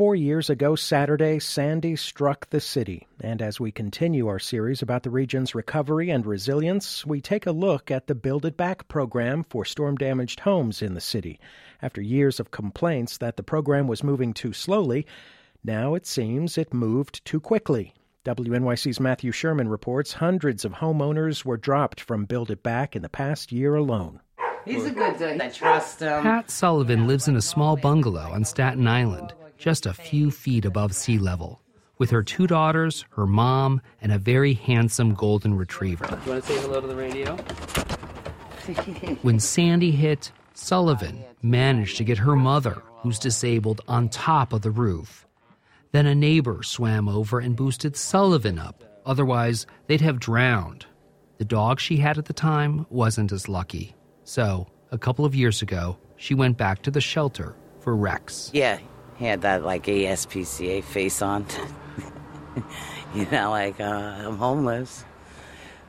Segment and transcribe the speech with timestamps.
[0.00, 3.06] Four years ago Saturday, Sandy struck the city.
[3.20, 7.52] And as we continue our series about the region's recovery and resilience, we take a
[7.52, 11.38] look at the Build It Back program for storm damaged homes in the city.
[11.82, 15.06] After years of complaints that the program was moving too slowly,
[15.62, 17.92] now it seems it moved too quickly.
[18.24, 23.10] WNYC's Matthew Schuerman reports hundreds of homeowners were dropped from Build It Back in the
[23.10, 24.20] past year alone.
[24.64, 25.42] He's a good dude.
[25.42, 26.22] I trust him.
[26.22, 30.94] Pat Sullivan lives in a small bungalow on Staten Island just a few feet above
[30.94, 31.60] sea level,
[31.98, 36.06] with her two daughters, her mom, and a very handsome golden retriever.
[36.24, 37.36] You want to say hello to the radio?
[39.22, 44.70] when Sandy hit, Sullivan managed to get her mother, who's disabled, on top of the
[44.70, 45.26] roof.
[45.92, 48.82] Then a neighbor swam over and boosted Sullivan up.
[49.04, 50.86] Otherwise, they'd have drowned.
[51.38, 53.94] The dog she had at the time wasn't as lucky.
[54.24, 58.50] So, a couple of years ago, she went back to the shelter for Rex.
[58.52, 58.78] Yeah,
[59.20, 61.44] he had that like ASPCA face on.
[63.14, 65.04] you know, like uh, I'm homeless.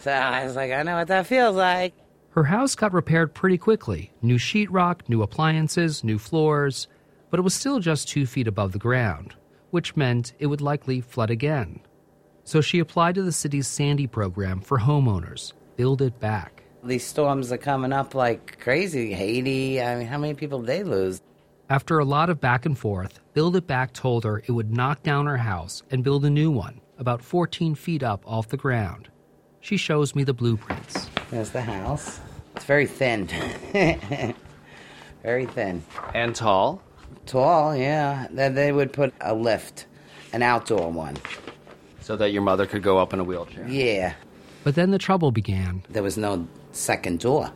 [0.00, 1.94] So I was like, I know what that feels like.
[2.32, 6.86] Her house got repaired pretty quickly new sheetrock, new appliances, new floors,
[7.30, 9.34] but it was still just two feet above the ground,
[9.70, 11.80] which meant it would likely flood again.
[12.44, 16.64] So she applied to the city's Sandy program for homeowners, Build It Back.
[16.82, 19.14] These storms are coming up like crazy.
[19.14, 21.22] Haiti, I mean, how many people did they lose?
[21.70, 25.02] After a lot of back and forth, Build It Back told her it would knock
[25.02, 29.08] down her house and build a new one, about 14 feet up off the ground.
[29.60, 31.08] She shows me the blueprints.
[31.30, 32.20] There's the house.
[32.54, 33.26] It's very thin.
[35.22, 35.82] very thin.
[36.14, 36.82] And tall?
[37.24, 38.28] Tall, yeah.
[38.30, 39.86] Then they would put a lift,
[40.34, 41.16] an outdoor one.
[42.00, 43.66] So that your mother could go up in a wheelchair?
[43.66, 44.12] Yeah.
[44.64, 45.82] But then the trouble began.
[45.88, 47.50] There was no second door.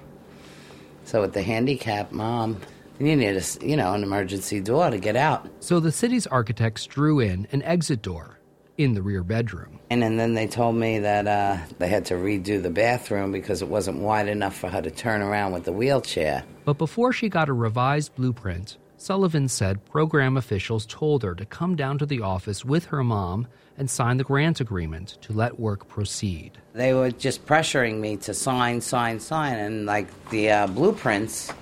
[1.05, 2.59] So with the handicapped mom,
[2.99, 5.49] you need a, you know, an emergency door to get out.
[5.61, 8.39] So the city's architects drew in an exit door
[8.77, 9.81] in the rear bedroom.
[9.91, 13.61] And, and then they told me that uh, they had to redo the bathroom because
[13.61, 16.45] it wasn't wide enough for her to turn around with the wheelchair.
[16.65, 21.77] But before she got a revised blueprint, Sullivan said program officials told her to come
[21.77, 23.47] down to the office with her mom
[23.77, 26.59] and sign the grant agreement to let work proceed.
[26.73, 31.53] They were just pressuring me to sign, sign, sign, and like the uh, blueprints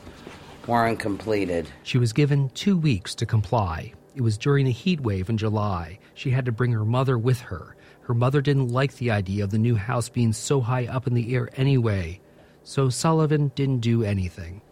[0.67, 1.69] weren't completed.
[1.83, 3.93] She was given two weeks to comply.
[4.15, 5.99] It was during the heat wave in July.
[6.15, 7.77] She had to bring her mother with her.
[8.01, 11.15] Her mother didn't like the idea of the new house being so high up in
[11.15, 12.21] the air anyway,
[12.63, 14.63] so Sullivan didn't do anything.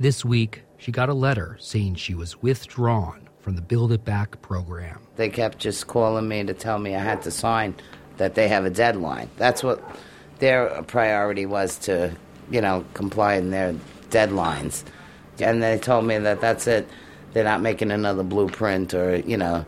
[0.00, 4.40] This week, she got a letter saying she was withdrawn from the Build It Back
[4.42, 5.00] program.
[5.16, 7.74] They kept just calling me to tell me I had to sign
[8.16, 9.30] that they have a deadline.
[9.36, 9.82] That's what
[10.38, 12.14] their priority was to,
[12.50, 13.74] you know, comply in their
[14.10, 14.84] deadlines
[15.40, 16.88] and they told me that that's it.
[17.32, 19.64] They're not making another blueprint or, you know,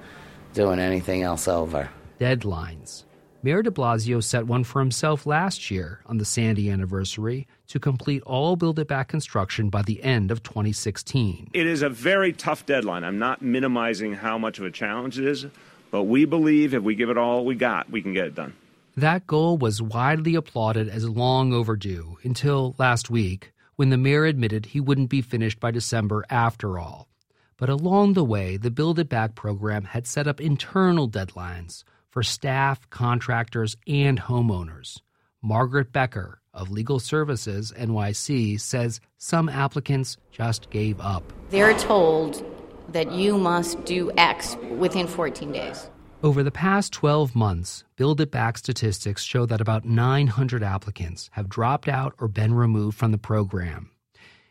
[0.55, 1.91] doing anything else over.
[2.19, 3.05] Deadlines.
[3.43, 8.23] Mayor de Blasio set one for himself last year on the Sandy anniversary to complete
[8.25, 11.49] all Build It Back construction by the end of 2016.
[11.55, 13.03] It is a very tough deadline.
[13.03, 15.47] I'm not minimizing how much of a challenge it is,
[15.91, 18.53] but we believe if we give it all we got, we can get it done.
[18.95, 24.67] That goal was widely applauded as long overdue until last week when the mayor admitted
[24.67, 27.09] he wouldn't be finished by December after all.
[27.57, 32.23] But along the way, the Build It Back program had set up internal deadlines for
[32.23, 34.99] staff, contractors, and homeowners.
[35.41, 41.33] Margaret Becker of Legal Services NYC says some applicants just gave up.
[41.49, 42.45] They're told
[42.93, 45.89] that you must do X within 14 days.
[46.23, 51.49] Over the past 12 months, Build It Back statistics show that about 900 applicants have
[51.49, 53.91] dropped out or been removed from the program.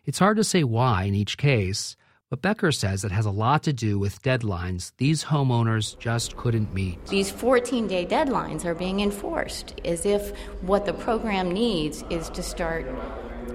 [0.04, 1.96] It's hard to say why in each case,
[2.32, 6.74] but Becker says it has a lot to do with deadlines these homeowners just couldn't
[6.74, 7.06] meet.
[7.06, 12.42] These 14 day deadlines are being enforced as if what the program needs is to
[12.42, 12.88] start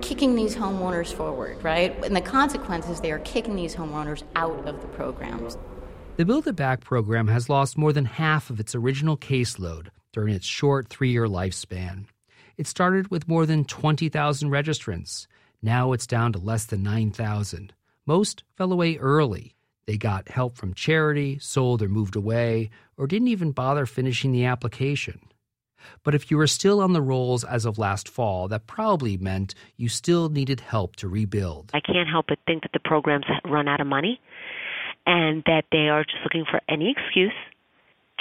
[0.02, 1.92] kicking these homeowners forward, right?
[2.04, 5.58] And the consequences, they are kicking these homeowners out of the programs.
[6.16, 10.32] The Build It Back program has lost more than half of its original caseload during
[10.32, 12.04] its short three year lifespan.
[12.56, 15.26] It started with more than 20,000 registrants.
[15.60, 17.72] Now it's down to less than 9,000.
[18.06, 19.56] Most fell away early.
[19.86, 24.44] They got help from charity, sold or moved away, or didn't even bother finishing the
[24.44, 25.18] application.
[26.04, 29.56] But if you were still on the rolls as of last fall, that probably meant
[29.76, 31.72] you still needed help to rebuild.
[31.74, 34.20] I can't help but think that the programs run out of money
[35.06, 37.32] and that they are just looking for any excuse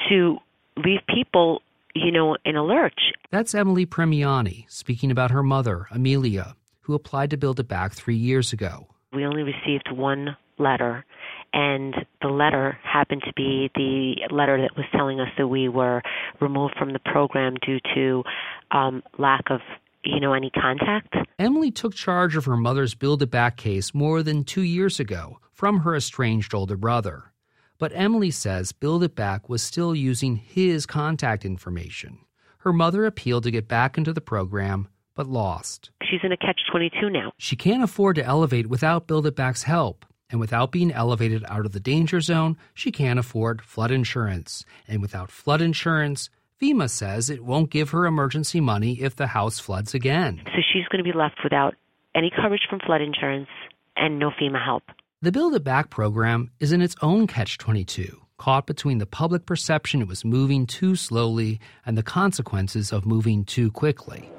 [0.10, 0.38] to
[0.78, 1.62] leave people,
[1.96, 3.14] you know, in a lurch.
[3.32, 8.16] That's Emily Premiani speaking about her mother, Amelia, who applied to build it back three
[8.16, 8.88] years ago.
[9.14, 11.06] We only received one letter,
[11.54, 16.02] and the letter happened to be the letter that was telling us that we were
[16.42, 18.24] removed from the program due to
[18.72, 19.62] um, lack of
[20.04, 21.16] you know any contact.
[21.40, 25.40] Emily took charge of her mother's Build It Back case more than two years ago
[25.64, 27.32] from her estranged older brother.
[27.80, 32.18] But Emily says Build It Back was still using his contact information.
[32.58, 35.90] Her mother appealed to get back into the program, but lost.
[36.04, 37.32] She's in a catch 22 now.
[37.38, 40.06] She can't afford to elevate without Build It Back's help.
[40.30, 44.66] And without being elevated out of the danger zone, she can't afford flood insurance.
[44.86, 46.30] And without flood insurance,
[46.62, 50.42] FEMA says it won't give her emergency money if the house floods again.
[50.48, 51.76] So she's going to be left without
[52.14, 53.48] any coverage from flood insurance
[53.96, 54.84] and no FEMA help.
[55.24, 59.46] The Build It Back program is in its own catch 22, caught between the public
[59.46, 64.30] perception it was moving too slowly and the consequences of moving too quickly.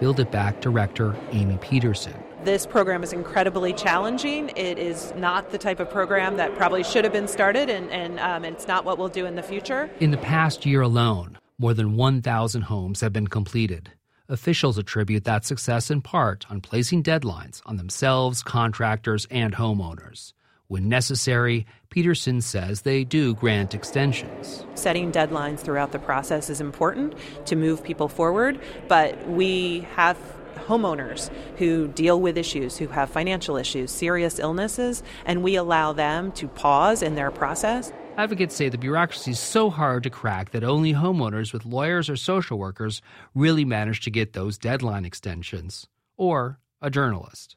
[0.00, 2.20] Build It Back director Amy Peterson.
[2.42, 4.50] This program is incredibly challenging.
[4.56, 8.18] It is not the type of program that probably should have been started, and, and
[8.18, 9.88] um, it's not what we'll do in the future.
[10.00, 13.92] In the past year alone, more than 1,000 homes have been completed.
[14.30, 20.32] Officials attribute that success in part on placing deadlines on themselves, contractors, and homeowners.
[20.66, 24.64] When necessary, Peterson says they do grant extensions.
[24.76, 30.16] Setting deadlines throughout the process is important to move people forward, but we have
[30.54, 36.32] homeowners who deal with issues, who have financial issues, serious illnesses, and we allow them
[36.32, 37.92] to pause in their process.
[38.16, 42.14] Advocates say the bureaucracy is so hard to crack that only homeowners with lawyers or
[42.14, 43.02] social workers
[43.34, 47.56] really manage to get those deadline extensions, or a journalist.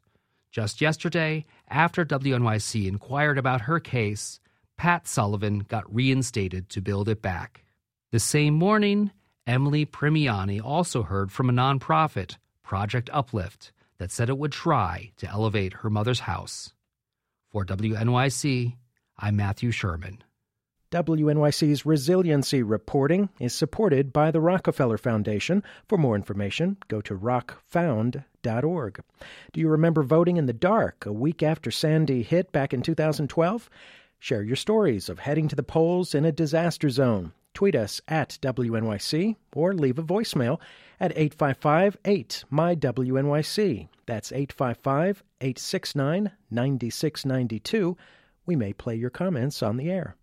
[0.49, 4.39] Just yesterday, after WNYC inquired about her case,
[4.77, 7.63] Pat Sullivan got reinstated to build it back.
[8.11, 9.11] The same morning,
[9.45, 15.29] Emily Primiani also heard from a nonprofit Project Uplift, that said it would try to
[15.29, 16.73] elevate her mother's house.
[17.51, 18.75] For WNYC,
[19.19, 20.19] I'm Matthew Schuerman.
[20.89, 25.61] WNYC's resiliency reporting is supported by the Rockefeller Foundation.
[25.85, 29.03] For more information, go to rockfound.org.
[29.51, 33.69] Do you remember voting in the dark a week after Sandy hit back in 2012?
[34.19, 37.33] Share your stories of heading to the polls in a disaster zone.
[37.53, 40.59] Tweet us at WNYC or leave a voicemail
[40.99, 43.89] at 855 8 my WNYC.
[44.05, 47.97] That's 855 869 9692.
[48.45, 50.15] We may play your comments on the air.